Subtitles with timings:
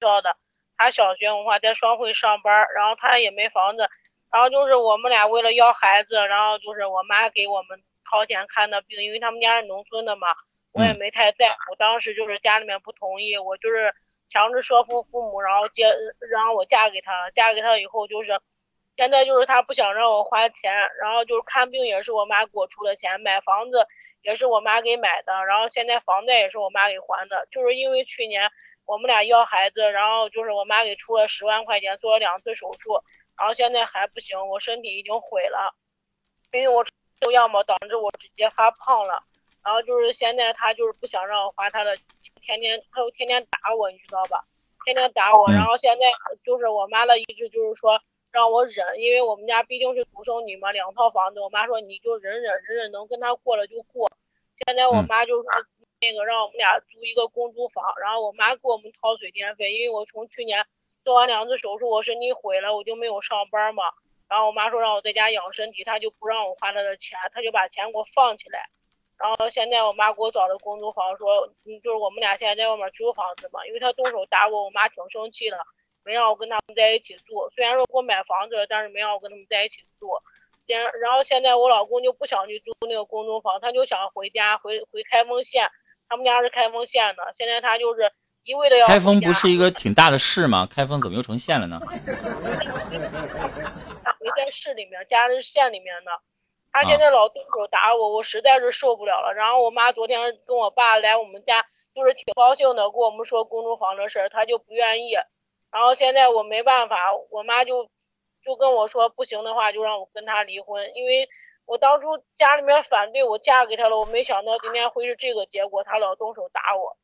[0.00, 0.36] 校的，
[0.76, 3.88] 他小学文化在双汇上班，然后他也没房子，
[4.32, 7.80] 然后就是我们俩为了要孩子，然后就是我妈给我们
[8.10, 10.28] 掏钱看的病，因为他们家是农村的嘛，
[10.72, 13.94] 我也没太在乎，当时就是家里面不同意，我就是
[14.30, 15.84] 强制说服父母，然后接
[16.30, 18.38] 让我嫁给他，嫁给他以后就是。
[18.98, 20.72] 现在就是他不想让我花钱，
[21.02, 23.86] 然后就是看病也是我妈给我出的钱，买房子
[24.22, 27.46] 也是我妈给买的，然后现在房贷也是我妈给还的。
[27.50, 28.50] 就是因为去年
[28.86, 32.94] 我们俩要孩子，然后就是我妈给出了十万块钱做了两次手术，
[33.36, 35.74] 然后现在还不行，我身体已经毁了，
[36.52, 36.90] 因为我吃
[37.32, 39.22] 药嘛，导致我直接发胖了。
[39.64, 41.94] 然后就是现在他就是不想让我花他的，
[42.40, 44.44] 天天他又天天打我，你知道吧？
[44.84, 46.06] 天天打我，然后现在
[46.44, 48.00] 就是我妈的意思就是说。
[48.32, 51.40] 让我忍，因为我们家毕竟是独生女嘛，两套房子。
[51.40, 54.06] 我妈说你就忍忍忍忍，能跟他过了就过。
[54.66, 55.50] 现在我妈就说
[56.00, 60.64] 那个让我们俩租一个公租房，然后我妈给我们掏水电费，因为我从去年
[61.04, 63.84] 做完两次手术，我身体毁了，我就没有上班嘛。
[64.28, 68.68] 然后我妈说让我在家养身体，她就不让我花她的钱，她就把钱给我放起来。
[69.16, 75.56] 然后现在我妈给我找的公租房，说嗯，就是我们俩现在在外面租房子嘛，因为她动手打我，我妈挺生气的。
[76.04, 80.10] 没让我跟他们在一起住，虽然说给我买房子了，但是没让我跟他们在一起住。
[80.66, 85.68] 现然后现在我老公就不想去租那个公租房，他就想回家，回回开封县。
[86.08, 88.10] 他们家是开封县的，现在他就是
[88.44, 88.86] 一味的要。
[88.86, 90.66] 开封不是一个挺大的市吗？
[90.70, 91.80] 开封怎么又成县了呢？
[94.04, 96.10] 他没在市里面，家是县里面的。
[96.72, 99.32] 他现在老动手打我，我实在是受不了了。
[99.34, 105.12] 然后我妈昨天跟我爸来我们家，就是挺高兴的，跟我们说公租房的事儿，他就不愿意。
[105.72, 107.88] 然后现在我没办法，我妈就
[108.44, 111.26] 就跟我说，不行的话就让我跟他离婚，因为
[111.66, 116.96] 我当初家里面反对我嫁给他了，我没想到今天会是这个结果，他老动手打我。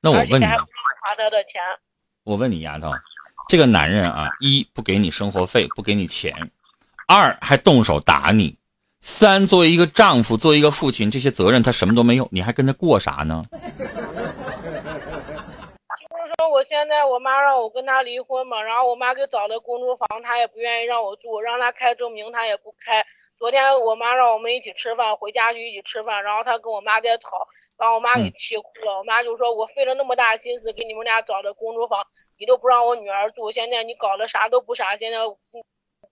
[0.00, 0.66] 那我问你，还花
[1.16, 1.60] 他的钱。
[2.24, 2.92] 我问你，丫头，
[3.48, 6.32] 这个男人啊，一不给你生活费，不给你钱；
[7.06, 8.58] 二还动手打你；
[9.00, 13.42] 三作为一个丈夫，作为一个父亲，这些责任他什么都没有，你还跟他过啥呢？
[16.78, 23.04] 我现在我妈让我跟他离婚嘛，然后我妈给找的公租房，她也不愿意让我住，让她开证明她也不开。
[23.36, 28.96] 昨天我妈让我们一起吃饭，回家就一起吃饭，然后她跟我妈在吵，把我妈给气哭了。
[28.96, 31.98] 我妈就说：“我费了那么大心思给你们俩找的公租房，
[32.38, 35.18] 你都不让我女儿住，现在你搞的啥都不啥，现在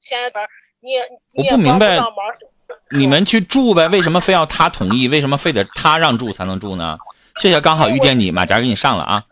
[0.02, 0.32] 现在
[0.80, 1.96] 你也你也帮不明白。
[2.90, 5.06] 你们去住呗，为什么非要他同意？
[5.06, 6.98] 为什么非得他让住才能住呢？
[7.36, 9.22] 谢谢，刚好遇见你，马甲给你上了啊。”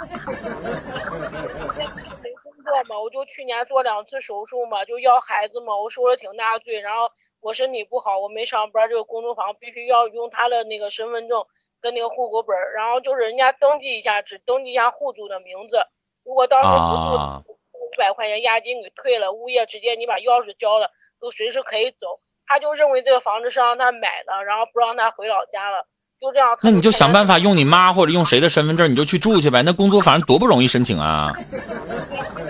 [2.89, 7.13] 嘛，我就去年做两次手术嘛，就要孩子嘛，我受了挺大罪，然后
[7.43, 11.45] 我身体不好，我没上班，这个公租房必须要用他的那个身份证
[11.83, 15.77] 跟那个户口本，然后就是人家登记一下，只登记一下户主的名字，
[16.25, 20.89] 如果到时候不住，五百块钱押金给退了，物业直接你把钥匙交了，
[21.21, 22.25] 都随时可以走。
[22.47, 25.85] 他就认为这个房子是让他买的，然后不让他回老家了，
[26.19, 26.57] 就这样。
[26.63, 29.63] 那你就想办法用你妈或者用谁的身份证，你就去住去呗。
[29.63, 31.35] 那公租房多不容易申请啊。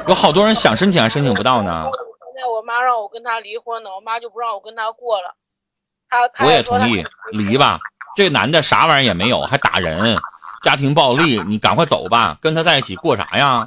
[0.06, 1.88] 有好多人想申请还申请不到呢。
[1.90, 5.34] 现在我妈让我跟他离婚呢，我妈就不让我跟他过了。
[6.08, 7.80] 他我也同意离吧。
[8.14, 10.16] 这男的啥玩意儿也没有，还打人，
[10.62, 13.66] 家庭暴力，你赶快走吧，跟他在一起过啥呀？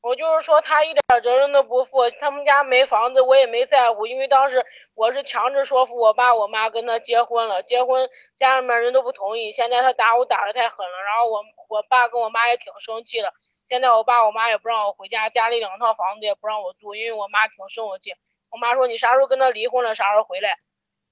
[0.00, 8.08] 我就是说他一点责任都不负，他们家没房子我也没在乎，因为当时我是强制说服我爸我妈跟他结婚了，结婚
[8.38, 13.32] 家里面人都不同意，现在他打我打的太狠了，然后我我爸跟我妈也挺生气的。
[13.72, 18.14] 现在我爸我妈也不让我回家，家里两套房子也不让我住，因为我妈挺生我气。
[18.50, 20.58] 我妈说你啥时候跟他离婚了，啥时候回来。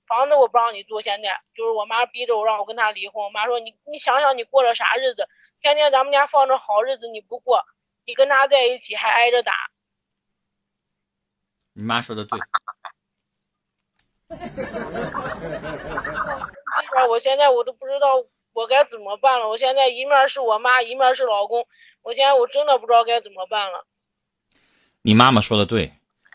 [0.07, 3.25] 房子我不让你住，现在就是我妈逼着我让我跟他离婚。
[3.25, 5.27] 我妈说你你想想你过了啥日子，
[5.63, 7.65] 天天咱们家放着好日子你不过，
[8.05, 9.55] 你跟他在一起还挨着打。
[11.73, 12.39] 你妈说的对。
[17.09, 18.23] 我现在我都不知道
[18.53, 19.49] 我该怎么办了。
[19.49, 21.67] 我现在一面是我妈，一面是老公。
[22.03, 23.87] 我现在我真的不知道该怎么办了。
[25.03, 25.93] 你妈妈说的对，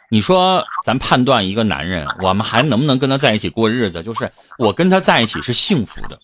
[0.09, 4.03] 你说咱判断一个男人，我们还能不能跟他在一起过日子？
[4.03, 6.19] 就是我跟他在一起是幸福的，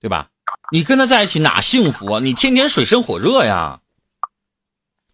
[0.00, 0.28] 对吧？
[0.72, 2.20] 你跟他在一起哪幸福啊？
[2.20, 3.80] 你天天水深火热呀，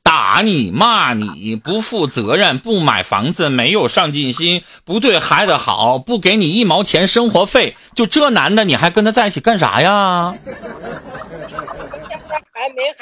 [0.03, 10.35] 打你骂你，不负责任，不买房子，没有上进心，不对孩子好，不给你一毛钱生活费，就这男的你还跟他在一起干啥呀？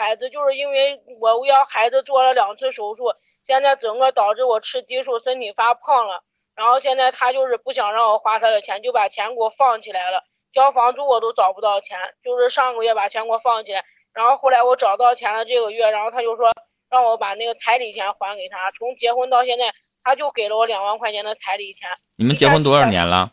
[0.00, 3.12] 孩子，就是因为我要孩子做了两次手术，
[3.47, 6.25] 现在整个导致我吃激素，身体发胖了。
[6.56, 10.25] 然后现在他就是不想让我花他的钱，就把钱给我放起来了。
[10.55, 16.50] 交房租我都找不到钱，就是上个月把钱给我放起来，然后后来我找到钱了，这个月，然后他就说
[16.88, 18.70] 让我把那个彩礼钱还给他。
[18.79, 19.70] 从结婚到现在，
[20.02, 21.88] 他就给了我两万块钱的彩礼钱。
[22.17, 23.31] 你们结婚多少年了？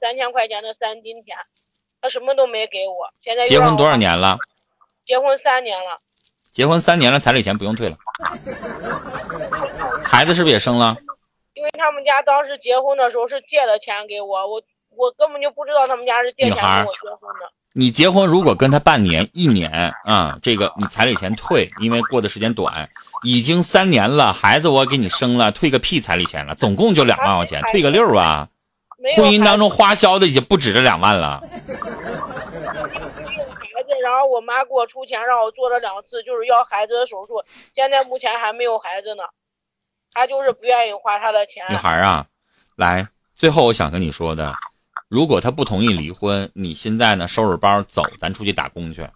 [0.00, 1.36] 三千块钱的三金钱，
[2.02, 3.08] 他什么都没给我。
[3.22, 4.36] 现在结婚多少年了？
[5.06, 5.98] 结婚三年了。
[6.52, 7.96] 结婚三年了，彩礼钱不用退了。
[10.04, 10.96] 孩子是不是也生了？
[11.54, 14.62] 因为他们家当时结婚的时候是借的钱给我，我
[14.96, 17.50] 我根本就不知道他们家是借钱给我结婚的。
[17.74, 22.88] 你结婚如果跟他半年、一年啊，这个你彩礼钱退，因为过的时间短，
[23.22, 28.48] 已经三年了，孩子我给你生了，退个屁彩礼钱了，总共就两万块钱，退个六啊！
[29.14, 31.40] 婚姻当中花销的已经不止这两万了。
[34.38, 37.42] 我妈给我出钱让我做了两次，就是要孩子的手术，
[37.74, 39.24] 现在目前还没有孩子呢。
[40.12, 41.64] 她就是不愿意花她的钱。
[41.70, 42.24] 女孩啊，
[42.76, 44.54] 来，最后我想跟你说的，
[45.08, 49.08] 如果她不同意离婚，你现在呢收拾包走，咱出去打工去。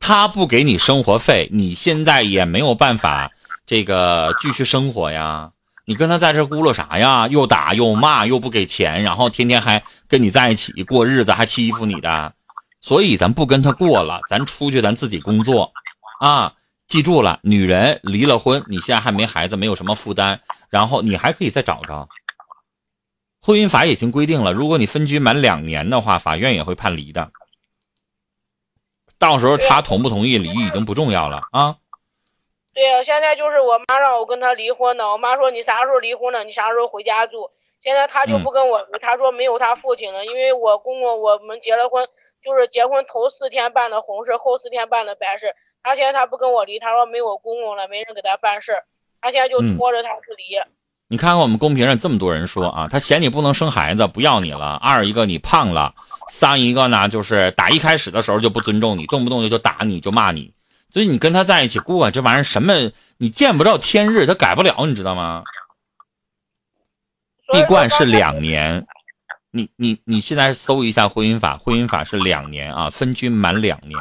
[0.00, 3.30] 她不给你生活费，你现在也没有办法
[3.64, 5.52] 这个继续生活呀。
[5.86, 7.28] 你跟他在这咕噜啥呀？
[7.28, 12.34] 又打又骂又不给钱，然后天天还跟你在一起过日子，还欺负你的。
[12.84, 15.72] 所以咱不跟他过了，咱出去咱自己工作，
[16.20, 16.54] 啊。
[16.86, 22.06] 记住了，女人离了婚，你现在还没孩子，没有什么负担，然后你还可以再找着。
[23.40, 27.30] 婚姻法已经规定了，如果你分居满两年的话，法院也会判离的。
[29.18, 31.76] 到时候他同不同意离已经不重要了啊。
[32.74, 36.44] 对呀，现在就是我妈让我跟他离婚呢，我妈说你啥时候离婚呢？
[36.44, 37.50] 你啥时候回家住？
[37.82, 42.06] 现在他就不跟我，他说没有他父亲了，因为我公公我们结了婚，
[42.44, 45.54] 就是结婚头四天办的红事，后四天办的白事。
[45.82, 48.72] 他现在他不跟我离，他说没有公公了，没人给他办事
[49.20, 50.60] 他现在就拖着他不离。
[51.08, 55.94] 你看看我们公屏上这么多人说啊，他嫌你不能生孩子，不要你了；二一个你胖了，
[56.30, 60.52] 三一个呢就是打一开始的时候就不尊重你，动不动就就打你就骂你。
[60.90, 62.72] 所以你跟他在一起过这玩意儿什么，
[63.18, 65.42] 你见不着天日，他改不了，你知道吗？
[67.52, 68.86] 闭关是两年。
[69.54, 73.96] 你你你现在搜一下婚姻法，婚姻法是两年啊，分居满两年。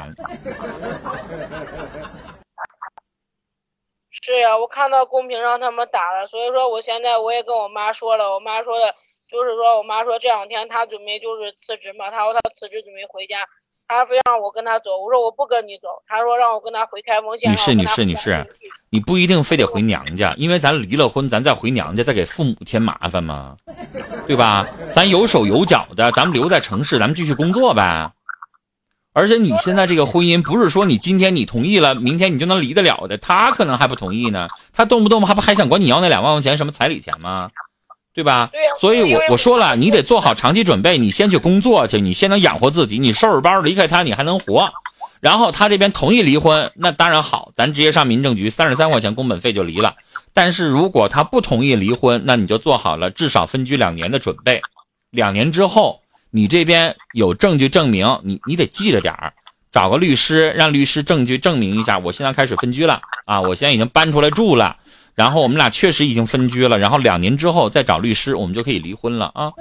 [4.09, 8.95] 是呀，我看到公屏上他们打了，所以说我现在我也跟我妈说了，我妈说的，
[9.29, 13.37] 就是说我妈说这两天她准备就是辞职嘛，她说她辞职准备回家。
[13.93, 15.87] 他非让我跟他走，我说我不跟你走。
[16.07, 17.51] 他说让我跟他回开封县。
[17.51, 18.45] 女士，女士，女士，
[18.89, 23.55] 你不一定非得回娘家，因为咱离了婚，咱再回娘家再给父母添麻烦嘛？
[24.27, 24.67] 对吧？
[24.91, 28.09] 咱有手有脚的，咱们留在城市，咱们继续工作呗。
[29.13, 33.15] 而且你现在这个婚姻，不是说你今天你同意了，明天你就能离得了的。
[33.19, 37.51] 他可能还不同意呢，他动不动还不还想管你要那两万块钱什么彩礼钱吗？
[38.13, 38.51] 对吧？
[38.79, 40.97] 所以，我我说了，你得做好长期准备。
[40.97, 42.99] 你先去工作去，你先能养活自己。
[42.99, 44.71] 你收拾包离开他，你还能活。
[45.19, 49.95] 然后他这边同意离婚，那当然好，咱直接上民政局，三十三块钱工本费就离了。
[50.33, 54.61] 但是如果他不同意离婚，那你就做好了至少分居两年的准备。
[55.09, 59.33] 两年之后，你这边有证据证明，你你得记着点儿，
[59.71, 64.75] 找个律师，让律师证据证明一下，我现在开始分居了啊，我现在已经搬出来住了。
[65.15, 69.53] 然后我们俩确实已经分居了，然后两年之后再找律师，我们就可以离婚了啊！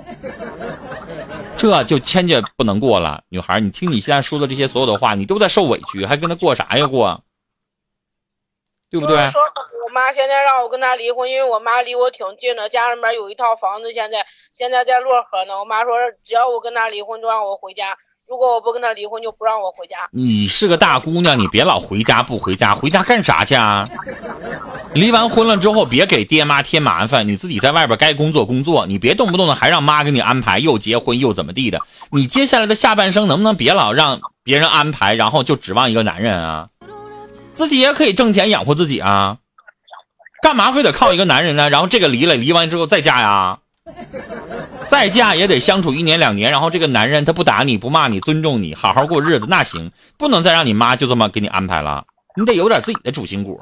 [1.56, 7.22] 这就千家不能过了，女孩，你听你现在说的这些所有的话，你都在受委屈，还跟他过啥呀过？
[8.90, 9.16] 对不对？
[9.30, 9.40] 说
[9.84, 14.18] 我妈现在让我跟他离婚，因为我妈离我挺近的，家里面有一套房子，现在
[14.58, 15.58] 现在在漯河呢。
[15.58, 15.94] 我妈说
[16.26, 17.96] 只要我跟他离婚，就让我回家。
[18.26, 20.08] 如果我不跟他离婚，就不让我回家。
[20.12, 23.88] 你是个大姑娘，你别老回家不回家，回家干啥去啊？
[24.94, 31.80] 离完婚了之后，别给爹妈添麻烦，你自己在外边该工作工作，你别动不动的还让妈给你安排又结婚又怎么地的。
[32.10, 36.68] 你接下来的下半生能不能别老让别人安排，然后就指望一个男人啊？
[37.54, 39.38] 自己也可以挣钱养活自己啊，
[40.42, 41.70] 干嘛非得靠一个男人呢？
[41.70, 43.58] 然后这个离了，离完之后再嫁呀？
[44.86, 52.04] 再嫁也得相处一年两年，然后这个男人他不打你不骂你，尊重你，好好过日子那行，不能再让你妈就这么给你安排了，
[52.36, 53.58] 你得有点自己的主心骨。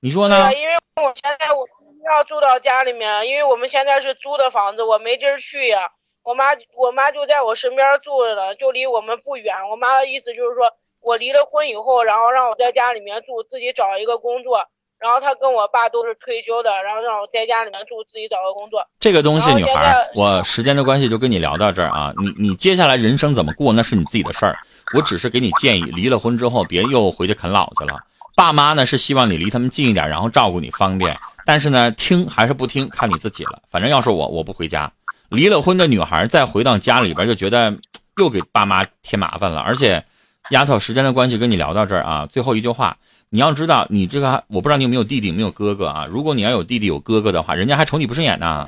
[0.00, 0.52] 你说呢？
[0.54, 1.66] 因为我现在我
[2.06, 5.90] 要住到家里面，因为我们现在是租的房子，我没地儿去呀。
[6.22, 6.44] 我妈
[6.76, 9.54] 我妈就在我身边住着呢，就离我们不远。
[9.70, 14.64] 我妈的意思就是说我离了婚以后，然后让我在家里面住，自己找一个工作。
[14.98, 18.84] 然后他跟我爸都是退休的，然后让我在家里面住，自己找个工作。
[18.98, 22.12] 这个东西，女孩，我时间的关系就跟你聊到这儿啊。
[22.18, 24.58] 你你接下来人生怎么过，那是你自己的事儿。
[24.96, 27.94] 我只是给你建议，离了婚之后别又回去啃老去了。
[28.38, 31.18] 爸妈呢是希望你离他们近一点，然后照顾你方便。
[31.44, 33.60] 但是呢，听还是不听，看你自己了。
[33.68, 34.92] 反正要是我，我不回家。
[35.28, 37.76] 离了婚的女孩再回到家里边，就觉得
[38.16, 40.04] 又给爸妈添麻烦了，而且。
[40.50, 42.96] 丫头，时间的关系跟你聊到这儿啊，最后一句话，
[43.28, 46.06] 你要知道，你这个我不知道你有没有弟弟，没有哥哥啊？
[46.08, 48.66] 如果你要有弟弟有哥哥的话，人家还瞅你不顺眼呢。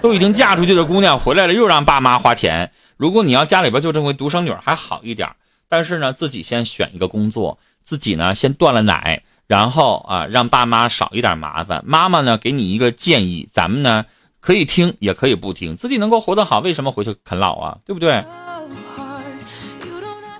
[0.00, 2.72] 都已经嫁出去的姑娘回来了，又让爸妈花钱。
[2.96, 5.28] 如果你要家里边就这回独生女还好一点，
[5.68, 11.82] 但是呢，自己先选一个工作，自己呢先断了奶，然后啊让爸妈少一点麻烦。
[11.86, 14.06] 妈妈呢给你一个建议，咱们呢
[14.40, 17.78] 可以听也可以不听，自己能够活得好，为什么回去啃老啊？
[17.84, 18.24] 对不对？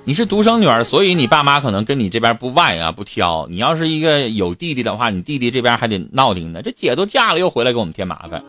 [0.04, 3.46] 你是独生女儿，所以你爸妈可能跟你这边不外啊不挑。
[3.49, 6.61] 你要是一个有弟弟的话，你弟弟这边还得闹腾呢。
[6.61, 8.42] 这姐都嫁了，又回来给我们添麻烦。